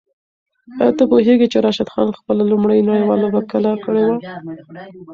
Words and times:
آیا 0.79 0.91
ته 0.97 1.03
پوهېږې 1.11 1.47
چې 1.53 1.57
راشد 1.65 1.87
خان 1.93 2.07
خپله 2.19 2.43
لومړۍ 2.51 2.79
نړیواله 2.89 3.21
لوبه 3.23 3.41
کله 3.51 3.71
کړې 3.83 4.01
وه؟ 4.07 4.17